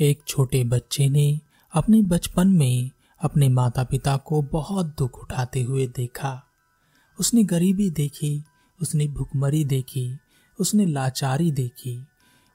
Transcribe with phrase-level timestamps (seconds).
[0.00, 1.40] एक छोटे बच्चे ने
[1.74, 6.42] अपने बचपन में अपने माता पिता को बहुत दुख उठाते हुए देखा।
[7.20, 8.42] उसने गरीबी देखी,
[8.82, 10.18] उसने भुखमरी देखी,
[10.60, 12.06] उसने लाचारी देखी।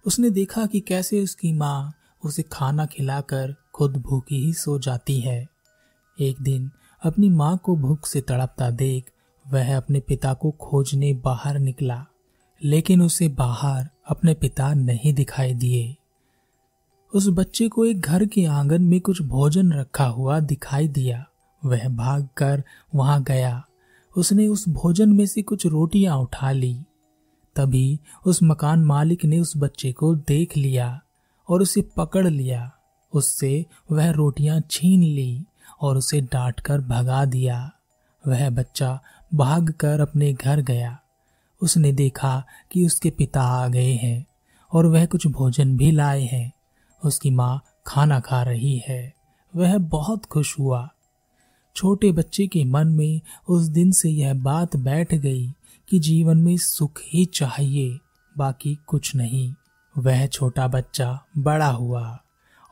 [0.06, 5.48] उसने देखा कि कैसे उसकी माँ उसे खाना खिलाकर खुद भूखी ही सो जाती है।
[6.20, 6.72] एक दिन
[7.04, 9.12] अपनी माँ को भूख से तड़पता देख
[9.48, 12.06] वह अपने पिता को खोजने बाहर निकला,
[12.64, 15.96] लेकिन उसे बाहर अपने पिता नहीं दिखाई दिए।
[17.16, 21.26] उस बच्चे को एक घर के आँगन में कुछ भोजन रखा हुआ दिखाई दिया।
[21.66, 22.64] वह भागकर
[22.96, 23.66] वहाँ गया।
[24.18, 26.80] उसने उस भोजन में से कुछ रोटियाँ उठा ली।
[27.56, 31.02] तभी उस मकान मालिक ने उस बच्चे को देख लिया
[31.50, 32.72] और उसे पकड़ लिया।
[33.14, 35.46] उससे वह रोटियाँ छीन ली
[35.82, 37.72] और उसे डांट कर भगा दिया।
[38.28, 39.00] वह बच्चा
[39.36, 41.00] भाग कर अपने घर गया।
[41.62, 44.26] उसने देखा कि उसके पिता आ गए हैं
[44.74, 46.55] और वह कुछ भोजन भी लाए हैं।
[47.06, 49.14] उसकी माँ खाना खा रही है।
[49.56, 50.90] वह बहुत खुश हुआ।
[51.76, 55.48] छोटे बच्चे के मन में उस दिन से यह बात बैठ गई
[55.90, 58.00] कि जीवन में सुख ही चाहिए,
[58.38, 59.54] बाकी कुछ नहीं।
[59.98, 62.20] वह छोटा बच्चा बड़ा हुआ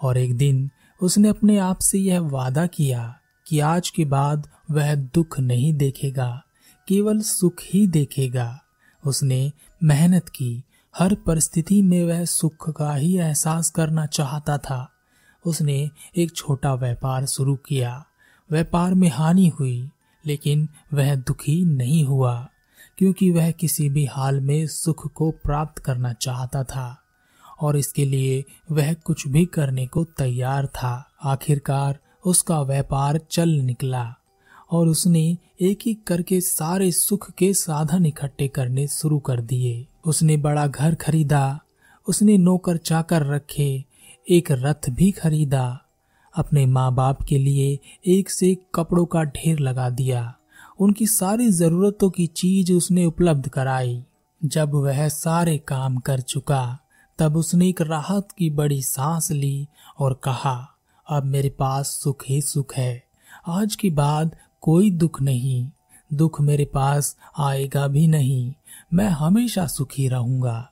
[0.02, 0.70] और एक दिन
[1.02, 3.16] उसने अपने आप से यह वादा किया
[3.48, 6.44] कि आज के बाद वह दुख नहीं देखेगा,
[6.88, 8.59] केवल सुख ही देखेगा।
[9.06, 9.52] उसने
[9.84, 10.64] मेहनत की
[10.97, 14.89] हर परिस्थिति में वह सुख का ही एहसास करना चाहता था।
[15.45, 18.05] उसने एक छोटा व्यापार शुरू किया।
[18.52, 19.89] व्यापार में हानि हुई,
[20.25, 22.47] लेकिन वह दुखी नहीं हुआ,
[22.97, 27.03] क्योंकि वह किसी भी हाल में सुख को प्राप्त करना चाहता था,
[27.61, 34.16] और इसके लिए वह कुछ भी करने को तैयार था। आखिरकार उसका व्यापार चल निकला,
[34.71, 40.38] और उसने एक एक करके सारे सुख के साधन इकट्ठे करने शुरू कर दिए। उसने
[40.38, 41.59] बड़ा घर खरीदा,
[42.08, 43.86] उसने नौकर चाकर रखे,
[44.30, 45.80] एक रथ भी खरीदा,
[46.36, 50.33] अपने माँ बाप के लिए एक से एक कपड़ों का ढेर लगा दिया,
[50.80, 54.04] उनकी सारी जरूरतों की चीज़ उसने उपलब्ध कराई।
[54.45, 56.80] जब वह सारे काम कर चुका,
[57.20, 59.67] तब उसने एक राहत की बड़ी सांस ली
[60.00, 60.70] और कहा,
[61.08, 63.04] अब मेरे पास सुख ही सुख है,
[63.48, 65.70] आज के बाद कोई दुख नहीं।
[66.14, 68.54] दुख मेरे पास आएगा भी नहीं।
[68.94, 70.70] मैं हमेशा सुखी रहूँगा।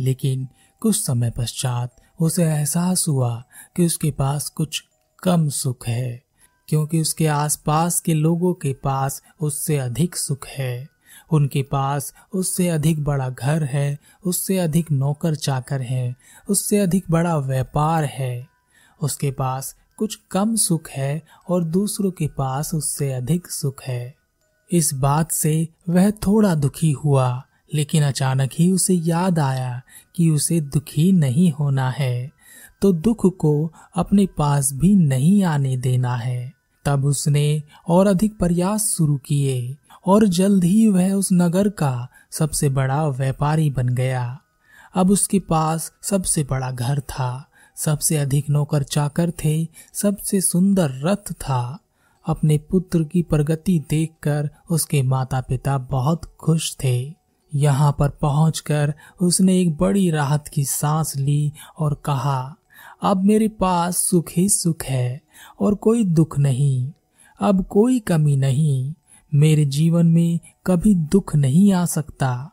[0.00, 0.48] लेकिन
[0.80, 3.44] कुछ समय पश्चात उसे एहसास हुआ
[3.76, 4.84] कि उसके पास कुछ
[5.22, 6.22] कम सुख है,
[6.68, 10.88] क्योंकि उसके आसपास के लोगों के पास उससे अधिक सुख है।
[11.32, 16.16] उनके पास उससे अधिक बड़ा घर है, उससे अधिक नौकर चाकर है,
[16.48, 18.48] उससे अधिक बड़ा व्यापार है।
[19.02, 24.17] उसके पास कुछ कम सुख है और दूसरों के पास उससे अधिक सुख है।
[24.70, 27.42] इस बात से वह थोड़ा दुखी हुआ,
[27.74, 29.80] लेकिन अचानक ही उसे याद आया
[30.16, 32.30] कि उसे दुखी नहीं होना है
[32.82, 36.52] तो दुख को अपने पास भी नहीं आने देना है।
[36.84, 42.68] तब उसने और अधिक प्रयास शुरू किए, और जल्द ही वह उस नगर का सबसे
[42.68, 44.38] बड़ा व्यापारी बन गया।
[44.94, 51.32] अब उसके पास सबसे बड़ा घर था, सबसे अधिक नौकर चाकर थे, सबसे सुंदर रथ
[51.32, 51.78] था।
[52.28, 57.14] अपने पुत्र की प्रगति देखकर उसके माता पिता बहुत खुश थे।
[57.54, 62.56] यहाँ पर पहुंचकर उसने एक बड़ी राहत की सांस ली और कहा,
[63.02, 65.20] अब मेरे पास सुख ही सुख है
[65.60, 66.92] और कोई दुख नहीं।
[67.40, 68.94] अब कोई कमी नहीं।
[69.34, 72.50] मेरे जीवन में कभी दुख नहीं आ सकता।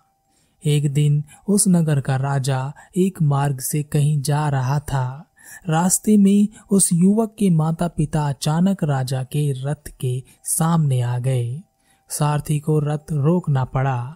[0.65, 5.31] एक दिन उस नगर का राजा एक मार्ग से कहीं जा रहा था।
[5.69, 11.61] रास्ते में उस युवक के माता पिता अचानक राजा के रथ के सामने आ गए।
[12.09, 14.15] सारथी को रथ रोकना पड़ा।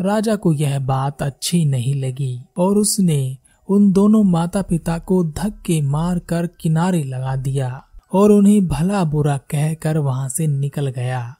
[0.00, 3.36] राजा को यह बात अच्छी नहीं लगी और उसने
[3.68, 9.36] उन दोनों माता पिता को धक्के मार कर किनारे लगा दिया और उन्हें भला बुरा
[9.36, 11.34] कहकर वहाँ से निकल गया।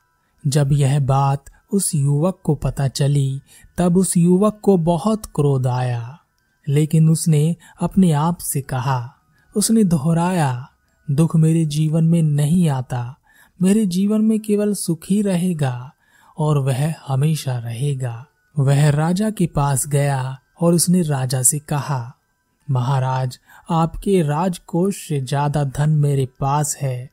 [0.47, 3.41] जब यह बात उस युवक को पता चली,
[3.79, 6.19] तब उस युवक को बहुत क्रोध आया।
[6.69, 9.15] लेकिन उसने अपने आप से कहा,
[9.57, 10.69] उसने दोहराया,
[11.11, 13.17] दुख मेरे जीवन में नहीं आता।
[13.63, 15.93] मेरे जीवन में केवल सुख ही रहेगा
[16.39, 18.27] और वह हमेशा रहेगा।
[18.59, 22.15] वह राजा के पास गया और उसने राजा से कहा,
[22.71, 23.39] महाराज,
[23.71, 27.11] आपके राजकोष से ज़्यादा धन मेरे पास है।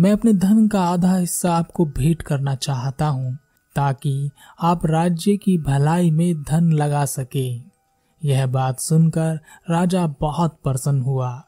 [0.00, 3.38] मैं अपने धन का आधा हिस्सा आपको भेंट करना चाहता हूँ
[3.76, 4.30] ताकि
[4.60, 7.73] आप राज्य की भलाई में धन लगा सके।
[8.24, 9.40] यह बात सुनकर
[9.70, 11.44] राजा बहुत प्रसन्न हुआ।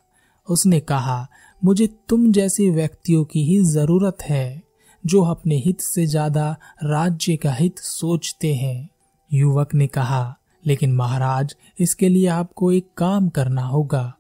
[0.49, 1.29] उसने कहा,
[1.65, 4.63] मुझे तुम जैसे व्यक्तियों की ही ज़रूरत है,
[5.07, 8.89] जो अपने हित से ज़्यादा राज्य का हित सोचते हैं।
[9.33, 10.37] युवक ने कहा,
[10.67, 14.15] लेकिन महाराज, इसके लिए आपको एक काम करना होगा।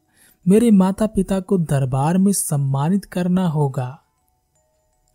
[0.49, 4.03] मेरे माता पिता को दरबार में सम्मानित करना होगा।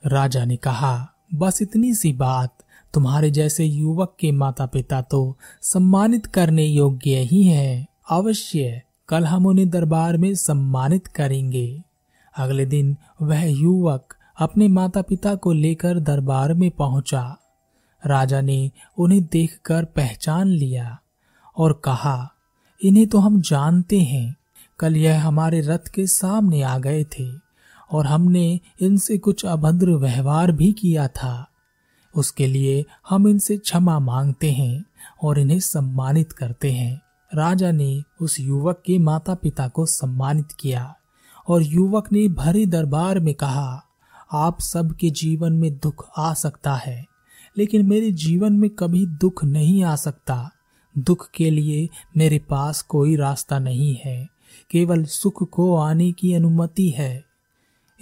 [0.05, 2.53] राजा ने कहा, बस इतनी सी बात।
[2.93, 9.45] तुम्हारे जैसे युवक के माता पिता तो सम्मानित करने योग्य ही है। अवश्य, कल हम
[9.45, 11.81] उन्हें दरबार में सम्मानित करेंगे।
[12.37, 17.37] अगले दिन वह युवक अपने माता पिता को लेकर दरबार में पहुँचा।
[18.03, 20.97] राजा ने उन्हें देखकर पहचान लिया
[21.57, 22.29] और कहा,
[22.81, 24.35] इन्हें तो हम जानते हैं।
[24.79, 27.27] कल यह हमारे रथ के सामने आ गए थे
[27.91, 31.47] और हमने इनसे कुछ अभद्र व्यवहार भी किया था।
[32.15, 34.85] उसके लिए हम इनसे क्षमा मांगते हैं
[35.23, 37.01] और इन्हें सम्मानित करते हैं।
[37.35, 40.95] राजा ने उस युवक के माता पिता को सम्मानित किया
[41.47, 43.83] और युवक ने भरे दरबार में कहा,
[44.33, 47.05] आप सबके जीवन में दुख आ सकता है,
[47.57, 50.49] लेकिन मेरे जीवन में कभी दुख नहीं आ सकता।
[50.97, 54.27] दुख के लिए मेरे पास कोई रास्ता नहीं है,
[54.71, 57.23] केवल सुख को आने की अनुमति है।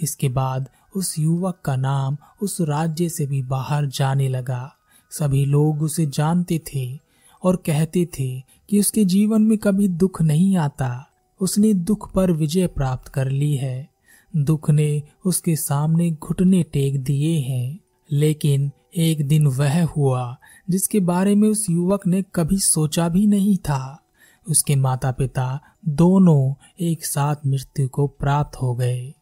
[0.00, 4.74] इसके बाद उस युवक का नाम उस राज्य से भी बाहर जाने लगा।
[5.10, 6.98] सभी लोग उसे जानते थे
[7.44, 11.06] और कहते थे कि उसके जीवन में कभी दुख नहीं आता।
[11.40, 13.88] उसने दुख पर विजय प्राप्त कर ली है।
[14.36, 17.78] दुख ने उसके सामने घुटने टेक दिए हैं।
[18.12, 20.36] लेकिन एक दिन वह हुआ
[20.70, 24.02] जिसके बारे में उस युवक ने कभी सोचा भी नहीं था।
[24.48, 29.14] उसके माता पिता दोनों एक साथ मृत्यु को प्राप्त हो गए।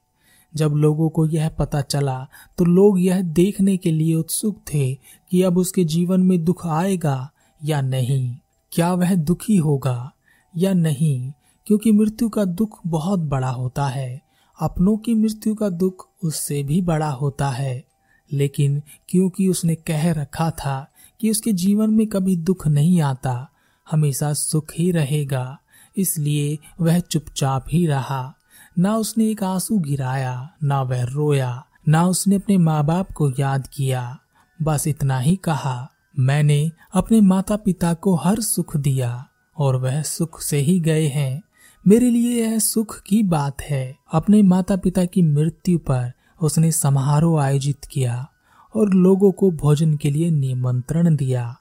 [0.54, 2.28] जब लोगों को यह पता चला
[2.58, 4.94] तो लोग यह देखने के लिए उत्सुक थे
[5.30, 7.32] कि अब उसके जीवन में दुख आएगा
[7.64, 8.36] या नहीं।
[8.72, 10.12] क्या वह दुखी होगा
[10.56, 11.32] या नहीं?
[11.66, 14.22] क्योंकि मृत्यु का दुख बहुत बड़ा होता है।
[14.60, 17.84] अपनों की मृत्यु का दुख उससे भी बड़ा होता है।
[18.32, 20.90] लेकिन क्योंकि उसने कह रखा था
[21.20, 23.50] कि उसके जीवन में कभी दुख नहीं आता,
[23.90, 25.58] हमेशा सुख ही रहेगा,
[25.96, 28.34] इसलिए वह चुपचाप ही रहा।
[28.78, 33.66] ना उसने एक आँसू गिराया, ना वह रोया, ना उसने अपने माँ बाप को याद
[33.66, 34.18] किया।
[34.62, 35.88] बस इतना ही कहा।
[36.18, 39.26] मैंने अपने माता पिता को हर सुख दिया
[39.58, 41.42] और वह सुख से ही गए हैं।
[41.86, 47.42] मेरे लिए यह सुख की बात है। अपने माता पिता की मृत्यु पर उसने समारोह
[47.42, 48.28] आयोजित किया
[48.76, 51.56] और लोगों को भोजन के लिए निमंत्रण दिया।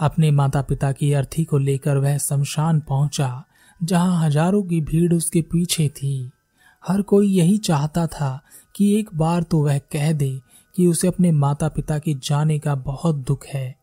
[0.00, 3.44] अपने माता पिता की अर्थी को लेकर वह शमशान पहुँचा,
[3.82, 6.30] जहाँ हज़ारों की भीड़ उसके पीछे थी।
[6.88, 8.42] हर कोई यही चाहता था
[8.76, 10.40] कि एक बार तो वह कह दे
[10.76, 13.76] कि उसे अपने माता पिता के जाने का बहुत दुख है।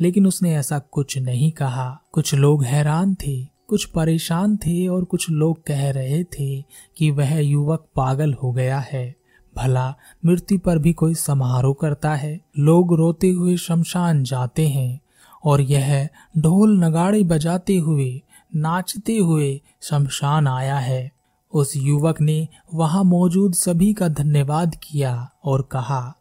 [0.00, 5.30] लेकिन उसने ऐसा कुछ नहीं कहा। कुछ लोग हैरान थे, कुछ परेशान थे और कुछ
[5.30, 6.62] लोग कह रहे थे
[6.96, 9.14] कि वह युवक पागल हो गया है।
[9.56, 15.00] भला, मृत्यु पर भी कोई समारोह करता है। लोग रोते हुए शमशान जाते हैं
[15.44, 18.22] और यह ढोल नगाड़े बजाते हुए,
[18.56, 21.15] नाचते हुए शमशान आया है।
[21.56, 26.14] उस युवक ने वहाँ मौजूद सभी का धन्यवाद किया और कहा,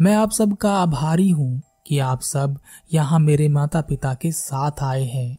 [0.00, 2.58] मैं आप सबका आभारी हूँ कि आप सब
[2.92, 5.36] यहाँ मेरे माता पिता के साथ आए हैं।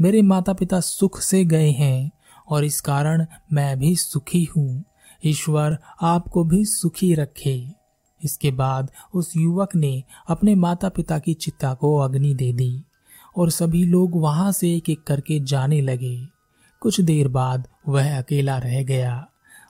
[0.00, 2.10] मेरे माता पिता सुख से गए हैं
[2.48, 4.84] और इस कारण मैं भी सुखी हूँ।
[5.24, 7.70] ईश्वर आपको भी सुखी रखे।
[8.24, 12.84] इसके बाद उस युवक ने अपने माता पिता की चिता को अग्नि दे दी
[13.36, 16.33] और सभी लोग वहाँ से एक एक करके जाने लगे।
[16.84, 19.28] कुछ देर बाद वह अकेला रह गया।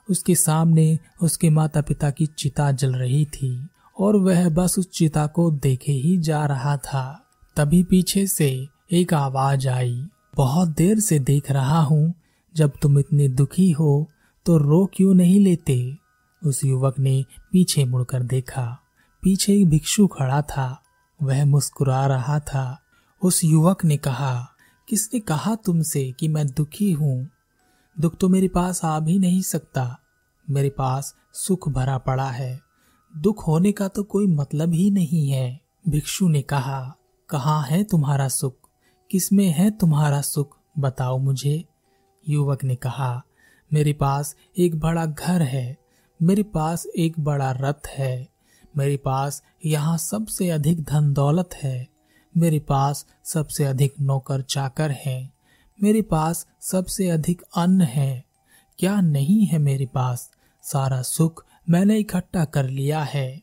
[0.09, 3.67] उसके सामने उसके माता पिता की चिता जल रही थी
[3.99, 9.13] और वह बस उस चिता को देखे ही जा रहा था। तभी पीछे से एक
[9.13, 12.13] आवाज़ आई। बहुत देर से देख रहा हूँ।
[12.55, 14.09] जब तुम इतने दुखी हो
[14.45, 15.97] तो रो क्यों नहीं लेते?
[16.45, 18.79] उस युवक ने पीछे मुड़कर देखा।
[19.21, 20.81] पीछे एक भिक्षु खड़ा था।
[21.23, 22.81] वह मुस्कुरा रहा था।
[23.21, 24.51] उस युवक ने कहा
[24.87, 27.29] किसने कहा तुमसे कि मैं दुखी हूँ?
[27.99, 29.99] दुख तो मेरे पास आ भी नहीं सकता।
[30.49, 32.59] मेरे पास सुख भरा पड़ा है।
[33.17, 36.95] दुख होने का तो कोई मतलब ही नहीं है, भिक्षु ने कहा।
[37.29, 38.55] कहाँ है तुम्हारा सुख?
[39.11, 40.57] किसमें है तुम्हारा सुख?
[40.79, 41.65] बताओ मुझे।
[42.29, 43.23] युवक ने कहा,
[43.73, 45.77] मेरे पास एक बड़ा घर है।
[46.21, 48.29] मेरे पास एक बड़ा रथ है।
[48.77, 51.94] मेरे पास यहाँ सबसे अधिक धन दौलत है।
[52.37, 55.33] मेरे पास सबसे अधिक नौकर चाकर हैं।
[55.83, 58.25] मेरे पास सबसे अधिक अन्न है।
[58.79, 60.31] क्या नहीं है मेरे पास?
[60.61, 63.41] सारा सुख मैंने इकट्ठा कर लिया है।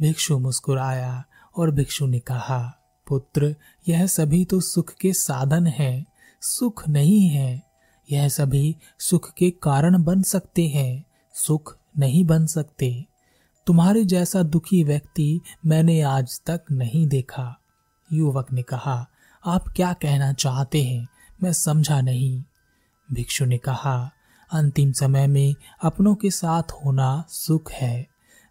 [0.00, 1.24] भिक्षु मुस्कुराया
[1.56, 3.56] और भिक्षु ने कहा, पुत्र,
[3.88, 6.06] यह सभी तो सुख के साधन हैं।
[6.40, 7.62] सुख नहीं है।
[8.12, 13.04] यह सभी सुख के कारण बन सकते हैं। सुख नहीं बन सकते।
[13.66, 17.60] तुम्हारे जैसा दुखी व्यक्ति मैंने आज तक नहीं देखा।
[18.12, 19.08] युवक ने कहा,
[19.46, 21.08] आप क्या कहना चाहते हैं?
[21.42, 22.42] मैं समझा नहीं।
[23.12, 24.10] भिक्षु ने कहा,
[24.52, 28.08] अंतिम समय में अपनों के साथ होना सुख है।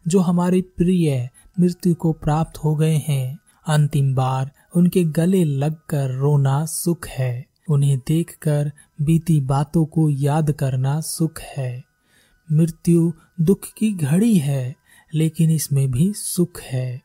[0.07, 6.65] जो हमारे प्रिय मृत्यु को प्राप्त हो गए हैं, अंतिम बार उनके गले लगकर रोना
[6.65, 8.71] सुख है। उन्हें देखकर
[9.01, 11.83] बीती बातों को याद करना सुख है।
[12.51, 14.75] मृत्यु दुख की घड़ी है,
[15.13, 17.04] लेकिन इसमें भी सुख है।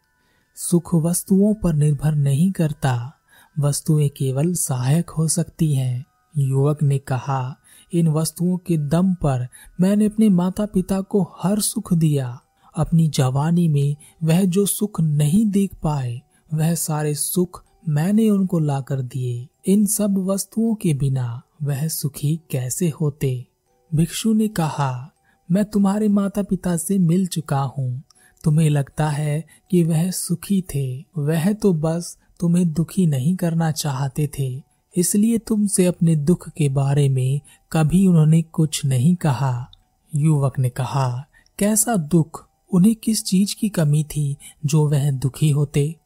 [0.62, 3.12] सुख वस्तुओं पर निर्भर नहीं करता।
[3.58, 6.06] वस्तुएँ केवल सहायक हो सकती हैं।
[6.38, 7.56] युवक ने कहा,
[7.92, 9.48] इन वस्तुओं के दम पर
[9.80, 12.40] मैंने अपने माता पिता को हर सुख दिया।
[12.76, 16.22] अपनी जवानी में वह जो सुख नहीं देख पाए,
[16.54, 22.88] वह सारे सुख मैंने उनको लाकर दिए। इन सब वस्तुओं के बिना वह सुखी कैसे
[22.88, 23.46] होते?
[23.94, 25.12] भिक्षु ने कहा,
[25.50, 28.02] मैं तुम्हारे माता पिता से मिल चुका हूँ।
[28.44, 31.04] तुम्हें लगता है कि वह सुखी थे?
[31.18, 34.62] वह तो बस तुम्हें दुखी नहीं करना चाहते थे।
[34.96, 37.40] इसलिए तुमसे अपने दुख के बारे में
[37.72, 39.70] कभी उन्होंने कुछ नहीं कहा।
[40.14, 41.26] युवक ने कहा,
[41.58, 42.48] कैसा दुख?
[42.72, 45.96] उन्हें किस चीज़ की कमी थी जो वह दुखी होते?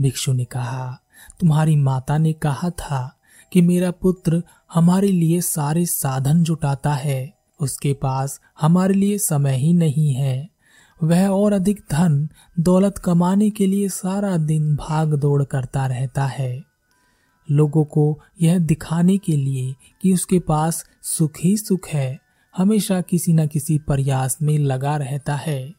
[0.00, 1.00] भिक्षु ने कहा,
[1.40, 3.16] तुम्हारी माता ने कहा था
[3.52, 4.42] कि मेरा पुत्र
[4.74, 10.48] हमारे लिए सारे साधन जुटाता है। उसके पास हमारे लिए समय ही नहीं है।
[11.02, 12.28] वह और अधिक धन
[12.60, 16.64] दौलत कमाने के लिए सारा दिन भाग दौड़ करता रहता है।
[17.50, 22.18] लोगों को यह दिखाने के लिए कि उसके पास सुख ही सुख है,
[22.56, 25.74] हमेशा किसी न किसी प्रयास में लगा रहता है।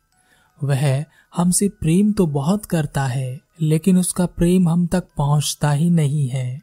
[0.63, 6.27] वह हमसे प्रेम तो बहुत करता है, लेकिन उसका प्रेम हम तक पहुँचता ही नहीं
[6.27, 6.61] है।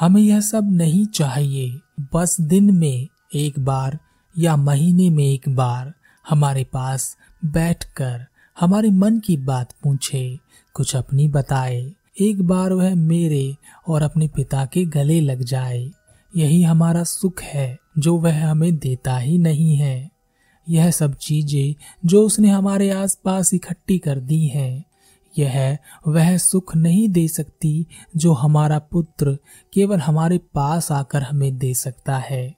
[0.00, 1.80] हमें यह सब नहीं चाहिए।
[2.14, 3.98] बस दिन में एक बार
[4.38, 5.94] या महीने में एक बार
[6.28, 7.16] हमारे पास
[7.46, 8.26] बैठकर
[8.60, 10.38] हमारे मन की बात पूछे,
[10.74, 13.56] कुछ अपनी बताए। एक बार वह मेरे
[13.88, 15.90] और अपने पिता के गले लग जाए।
[16.36, 20.10] यही हमारा सुख है, जो वह हमें देता ही नहीं है।
[20.68, 21.74] यह सब चीज़ें
[22.04, 24.84] जो उसने हमारे आसपास इकट्ठी कर दी हैं,
[25.38, 27.86] यह वह सुख नहीं दे सकती
[28.16, 29.38] जो हमारा पुत्र
[29.72, 32.54] केवल हमारे पास आकर हमें दे सकता है।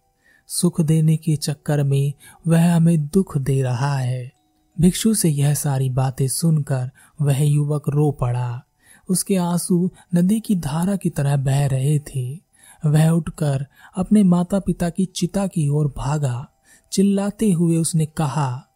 [0.47, 2.13] सुख देने के चक्कर में
[2.47, 4.36] वह हमें दुख दे रहा है।
[4.81, 6.91] भिक्षु से यह सारी बातें सुनकर
[7.21, 8.63] वह युवक रो पड़ा।
[9.09, 12.39] उसके आँसू नदी की धारा की तरह बह रहे थे।
[12.87, 13.67] वह उठकर
[13.97, 16.49] अपने माता पिता की चिता की ओर भागा।
[16.93, 18.67] चिल्लाते हुए उसने कहा,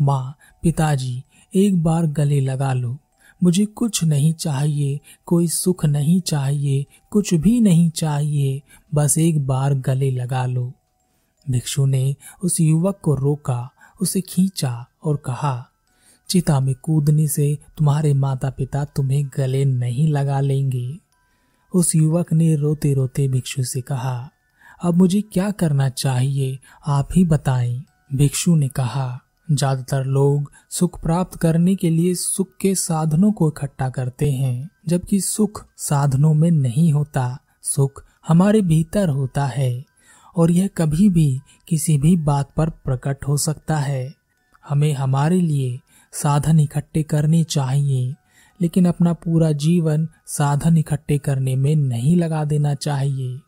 [0.00, 2.98] माँ, पिताजी, एक बार गले लगा लो।
[3.42, 8.62] मुझे कुछ नहीं चाहिए, कोई सुख नहीं चाहिए, कुछ भी नहीं चाहिए,
[8.94, 10.72] बस एक बार गले लगा लो।
[11.50, 13.70] भिक्षु ने उस युवक को रोका।
[14.00, 15.70] उसे खींचा और कहा,
[16.28, 20.98] चिता में कूदने से तुम्हारे माता पिता तुम्हें गले नहीं लगा लेंगे।
[21.72, 24.30] उस युवक ने रोते रोते भिक्षु से कहा,
[24.82, 27.84] अब मुझे क्या करना चाहिए, आप ही बताएँ।
[28.14, 29.20] भिक्षु ने कहा,
[29.52, 35.20] ज़्यादातर लोग सुख प्राप्त करने के लिए सुख के साधनों को इकट्ठा करते हैं, जबकि
[35.20, 39.84] सुख साधनों में नहीं होता। सुख हमारे भीतर होता है,
[40.36, 44.14] और यह कभी भी किसी भी बात पर प्रकट हो सकता है।
[44.68, 45.80] हमें हमारे लिए
[46.12, 48.14] साधन इकट्ठे करने चाहिए,
[48.60, 53.40] लेकिन अपना पूरा जीवन साधन इकट्ठे करने में नहीं लगा देना चाहिए।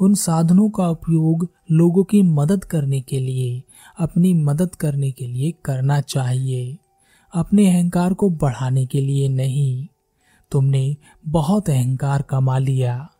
[0.00, 3.62] उन साधनों का उपयोग लोगों की मदद करने के लिए,
[3.98, 6.78] अपनी मदद करने के लिए करना चाहिए।
[7.34, 9.86] अपने अहंकार को बढ़ाने के लिए नहीं।
[10.50, 10.96] तुमने
[11.28, 13.10] बहुत अहंकार कमा लिया।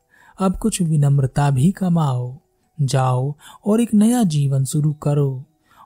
[0.40, 2.38] अब कुछ विनम्रता भी कमाओ।
[2.82, 3.34] जाओ
[3.66, 5.44] और एक नया जीवन शुरू करो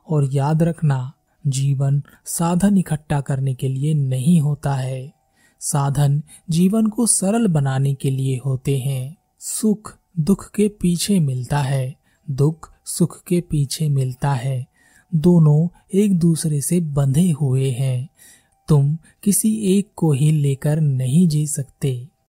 [0.08, 1.12] और याद रखना,
[1.46, 5.12] जीवन साधन इकट्ठा करने के लिए नहीं होता है।
[5.60, 11.96] साधन जीवन को सरल बनाने के लिए होते हैं। सुख दुख के पीछे मिलता है।
[12.30, 14.66] दुख सुख के पीछे मिलता है।
[15.14, 18.08] दोनों एक दूसरे से बंधे हुए हैं।
[18.68, 22.08] तुम किसी एक को ही लेकर नहीं जी सकते।